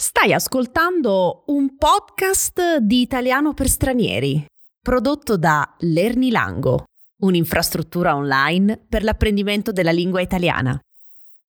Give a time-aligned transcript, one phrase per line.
[0.00, 4.46] Stai ascoltando un podcast di italiano per stranieri,
[4.80, 6.86] prodotto da Lernilango,
[7.18, 10.80] un'infrastruttura online per l'apprendimento della lingua italiana.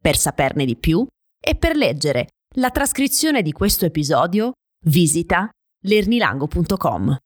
[0.01, 1.07] Per saperne di più
[1.39, 5.49] e per leggere la trascrizione di questo episodio, visita
[5.83, 7.17] lernilango.com.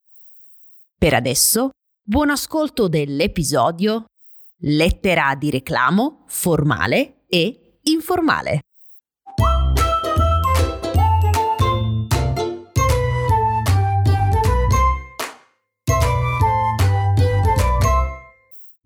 [0.96, 1.72] Per adesso,
[2.04, 4.06] buon ascolto dell'episodio
[4.60, 8.60] Lettera di reclamo formale e informale.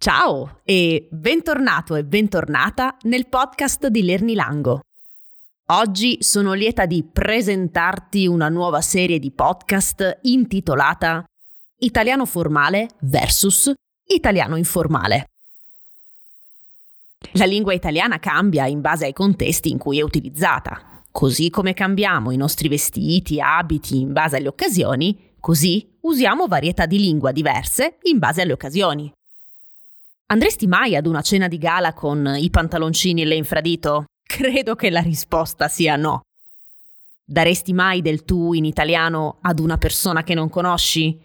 [0.02, 4.80] Ciao e bentornato e bentornata nel podcast di Lernilango.
[5.72, 11.26] Oggi sono lieta di presentarti una nuova serie di podcast intitolata
[11.80, 13.74] Italiano formale versus
[14.06, 15.28] Italiano informale.
[17.34, 21.04] La lingua italiana cambia in base ai contesti in cui è utilizzata.
[21.12, 27.00] Così come cambiamo i nostri vestiti, abiti in base alle occasioni, così usiamo varietà di
[27.00, 29.14] lingua diverse in base alle occasioni.
[30.32, 34.06] Andresti mai ad una cena di gala con i pantaloncini e l'infradito?
[34.28, 36.22] Credo che la risposta sia no.
[37.26, 41.20] Daresti mai del tu in italiano ad una persona che non conosci?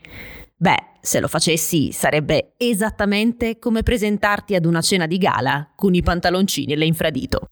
[0.57, 6.01] Beh, se lo facessi sarebbe esattamente come presentarti ad una cena di gala con i
[6.01, 7.51] pantaloncini e l'infradito.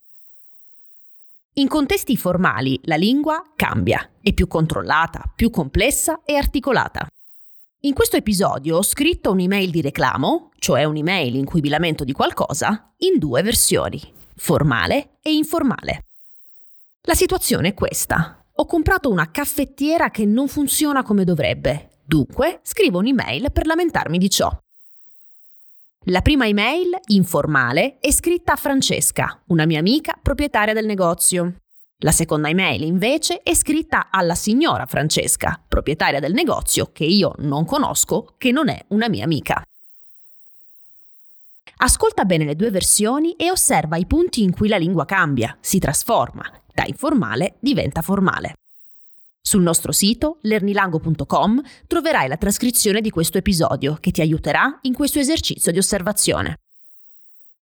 [1.56, 7.06] In contesti formali la lingua cambia, è più controllata, più complessa e articolata.
[7.84, 12.12] In questo episodio ho scritto un'email di reclamo, cioè un'email in cui vi lamento di
[12.12, 14.00] qualcosa, in due versioni,
[14.36, 16.04] formale e informale.
[17.02, 18.44] La situazione è questa.
[18.54, 24.30] Ho comprato una caffettiera che non funziona come dovrebbe, dunque scrivo un'email per lamentarmi di
[24.30, 24.56] ciò.
[26.04, 31.61] La prima email, informale, è scritta a Francesca, una mia amica proprietaria del negozio.
[32.04, 37.64] La seconda email invece è scritta alla signora Francesca, proprietaria del negozio che io non
[37.64, 39.62] conosco, che non è una mia amica.
[41.76, 45.78] Ascolta bene le due versioni e osserva i punti in cui la lingua cambia, si
[45.78, 46.42] trasforma,
[46.74, 48.56] da informale diventa formale.
[49.40, 55.20] Sul nostro sito lernilango.com troverai la trascrizione di questo episodio che ti aiuterà in questo
[55.20, 56.56] esercizio di osservazione.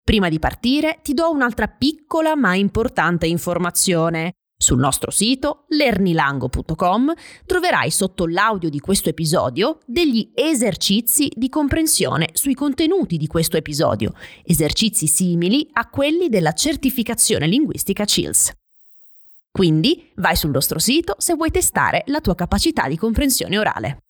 [0.04, 4.34] Prima di partire ti do un'altra piccola ma importante informazione.
[4.62, 7.14] Sul nostro sito lernilango.com
[7.46, 14.14] troverai sotto l'audio di questo episodio degli esercizi di comprensione sui contenuti di questo episodio,
[14.44, 18.52] esercizi simili a quelli della certificazione linguistica CILS.
[19.50, 24.04] Quindi vai sul nostro sito se vuoi testare la tua capacità di comprensione orale.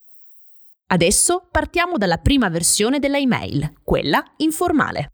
[0.87, 5.11] Adesso partiamo dalla prima versione della email, quella informale.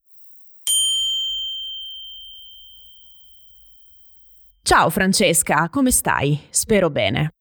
[4.68, 6.48] Ciao Francesca, come stai?
[6.50, 7.34] Spero bene.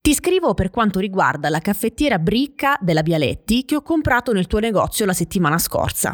[0.00, 4.58] Ti scrivo per quanto riguarda la caffettiera Bricca della Bialetti che ho comprato nel tuo
[4.58, 6.12] negozio la settimana scorsa.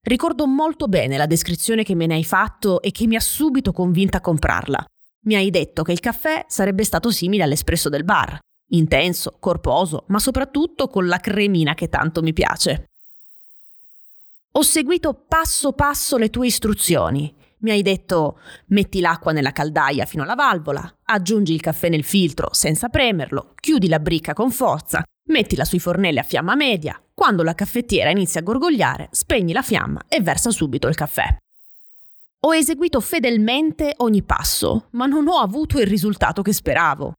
[0.00, 3.72] Ricordo molto bene la descrizione che me ne hai fatto e che mi ha subito
[3.72, 4.82] convinta a comprarla.
[5.24, 10.20] Mi hai detto che il caffè sarebbe stato simile all'espresso del bar, intenso, corposo, ma
[10.20, 12.86] soprattutto con la cremina che tanto mi piace.
[14.52, 20.22] Ho seguito passo passo le tue istruzioni mi hai detto metti l'acqua nella caldaia fino
[20.22, 25.64] alla valvola, aggiungi il caffè nel filtro senza premerlo, chiudi la bricca con forza, mettila
[25.64, 30.20] sui fornelli a fiamma media, quando la caffettiera inizia a gorgogliare, spegni la fiamma e
[30.20, 31.36] versa subito il caffè.
[32.44, 37.12] Ho eseguito fedelmente ogni passo, ma non ho avuto il risultato che speravo.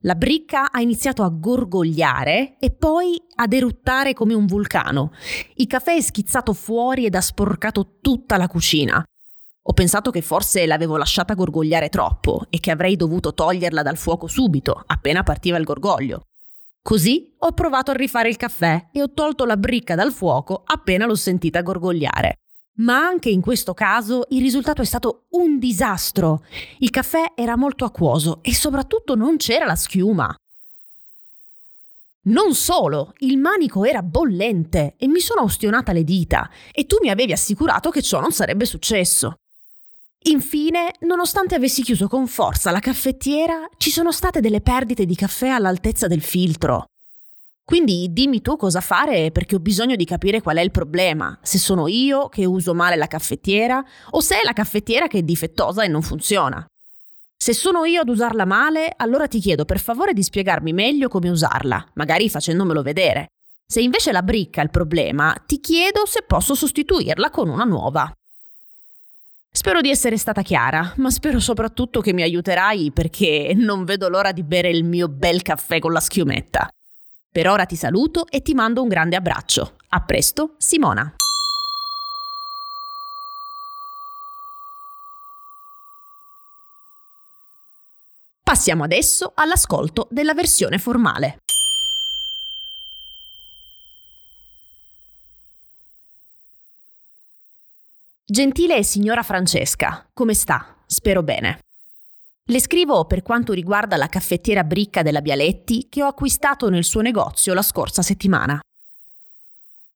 [0.00, 5.12] La bricca ha iniziato a gorgogliare e poi ad eruttare come un vulcano.
[5.54, 9.02] Il caffè è schizzato fuori ed ha sporcato tutta la cucina.
[9.68, 14.28] Ho pensato che forse l'avevo lasciata gorgogliare troppo e che avrei dovuto toglierla dal fuoco
[14.28, 16.26] subito, appena partiva il gorgoglio.
[16.82, 21.04] Così ho provato a rifare il caffè e ho tolto la bricca dal fuoco appena
[21.04, 22.38] l'ho sentita gorgogliare.
[22.76, 26.44] Ma anche in questo caso il risultato è stato un disastro.
[26.78, 30.32] Il caffè era molto acquoso e soprattutto non c'era la schiuma.
[32.26, 37.10] Non solo, il manico era bollente e mi sono ustionata le dita e tu mi
[37.10, 39.38] avevi assicurato che ciò non sarebbe successo.
[40.28, 45.48] Infine, nonostante avessi chiuso con forza la caffettiera, ci sono state delle perdite di caffè
[45.48, 46.86] all'altezza del filtro.
[47.64, 51.58] Quindi dimmi tu cosa fare perché ho bisogno di capire qual è il problema, se
[51.58, 55.84] sono io che uso male la caffettiera o se è la caffettiera che è difettosa
[55.84, 56.66] e non funziona.
[57.36, 61.28] Se sono io ad usarla male, allora ti chiedo per favore di spiegarmi meglio come
[61.28, 63.28] usarla, magari facendomelo vedere.
[63.64, 68.12] Se invece la bricca è il problema, ti chiedo se posso sostituirla con una nuova.
[69.56, 74.30] Spero di essere stata chiara, ma spero soprattutto che mi aiuterai perché non vedo l'ora
[74.30, 76.68] di bere il mio bel caffè con la schiumetta.
[77.32, 79.76] Per ora ti saluto e ti mando un grande abbraccio.
[79.88, 81.10] A presto, Simona.
[88.44, 91.40] Passiamo adesso all'ascolto della versione formale.
[98.36, 100.76] Gentile signora Francesca, come sta?
[100.84, 101.60] Spero bene.
[102.44, 107.00] Le scrivo per quanto riguarda la caffettiera bricca della Bialetti che ho acquistato nel suo
[107.00, 108.60] negozio la scorsa settimana.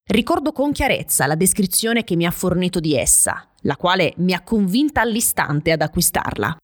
[0.06, 4.40] Ricordo con chiarezza la descrizione che mi ha fornito di essa, la quale mi ha
[4.40, 6.56] convinta all'istante ad acquistarla.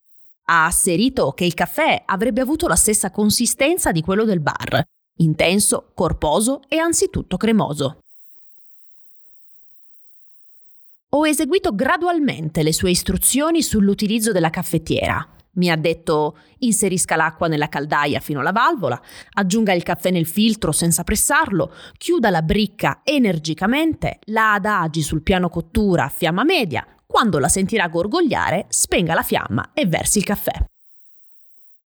[0.46, 4.82] Ha asserito che il caffè avrebbe avuto la stessa consistenza di quello del bar,
[5.17, 7.99] intenso, corposo e anzitutto cremoso.
[11.17, 15.27] Ho eseguito gradualmente le sue istruzioni sull'utilizzo della caffettiera.
[15.53, 19.01] Mi ha detto inserisca l'acqua nella caldaia fino alla valvola,
[19.33, 25.49] aggiunga il caffè nel filtro senza pressarlo, chiuda la bricca energicamente, la adagi sul piano
[25.49, 30.53] cottura a fiamma media, quando la sentirà gorgogliare spenga la fiamma e versi il caffè.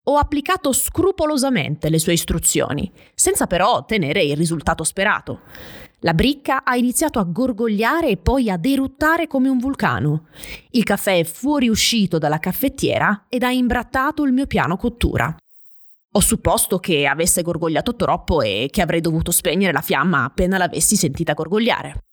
[0.10, 5.42] Ho applicato scrupolosamente le sue istruzioni, senza però ottenere il risultato sperato.
[6.02, 10.28] La bricca ha iniziato a gorgogliare e poi ad eruttare come un vulcano.
[10.72, 15.36] Il caffè è fuoriuscito dalla caffettiera ed ha imbrattato il mio piano cottura.
[16.12, 20.96] Ho supposto che avesse gorgogliato troppo e che avrei dovuto spegnere la fiamma appena l'avessi
[20.96, 22.07] sentita gorgogliare.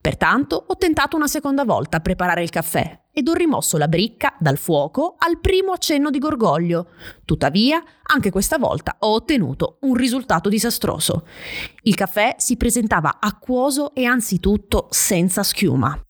[0.00, 4.36] Pertanto ho tentato una seconda volta a preparare il caffè ed ho rimosso la bricca
[4.38, 6.90] dal fuoco al primo accenno di gorgoglio.
[7.24, 11.26] Tuttavia, anche questa volta ho ottenuto un risultato disastroso.
[11.82, 16.00] Il caffè si presentava acquoso e anzitutto senza schiuma.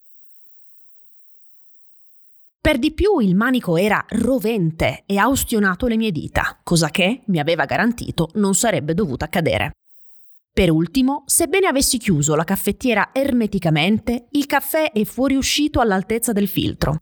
[2.61, 7.23] Per di più il manico era rovente e ha ustionato le mie dita, cosa che,
[7.26, 9.73] mi aveva garantito, non sarebbe dovuta accadere.
[10.58, 16.96] Per ultimo, sebbene avessi chiuso la caffettiera ermeticamente, il caffè è fuoriuscito all'altezza del filtro.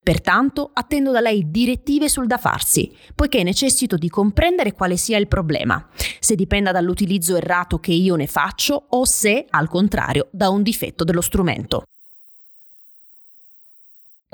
[0.00, 5.26] Pertanto attendo da lei direttive sul da farsi, poiché necessito di comprendere quale sia il
[5.26, 5.84] problema,
[6.20, 11.02] se dipenda dall'utilizzo errato che io ne faccio o se, al contrario, da un difetto
[11.02, 11.82] dello strumento.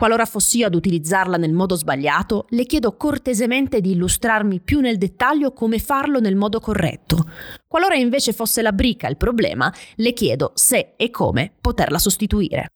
[0.00, 4.96] Qualora fossi io ad utilizzarla nel modo sbagliato, le chiedo cortesemente di illustrarmi più nel
[4.96, 7.30] dettaglio come farlo nel modo corretto.
[7.68, 12.70] Qualora invece fosse la brica il problema, le chiedo se e come poterla sostituire.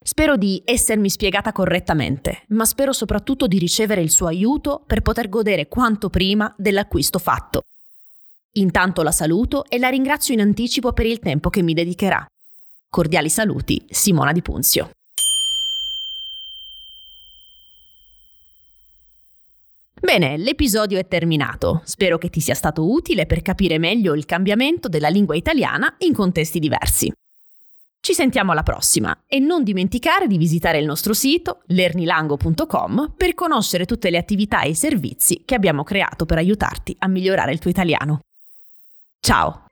[0.00, 5.28] Spero di essermi spiegata correttamente, ma spero soprattutto di ricevere il suo aiuto per poter
[5.28, 7.62] godere quanto prima dell'acquisto fatto.
[8.52, 12.24] Intanto la saluto e la ringrazio in anticipo per il tempo che mi dedicherà.
[12.88, 14.90] Cordiali saluti, Simona Di Punzio.
[20.06, 21.80] Bene, l'episodio è terminato.
[21.82, 26.14] Spero che ti sia stato utile per capire meglio il cambiamento della lingua italiana in
[26.14, 27.12] contesti diversi.
[27.98, 33.84] Ci sentiamo alla prossima e non dimenticare di visitare il nostro sito lernilango.com per conoscere
[33.84, 37.70] tutte le attività e i servizi che abbiamo creato per aiutarti a migliorare il tuo
[37.70, 38.20] italiano.
[39.18, 39.64] Ciao!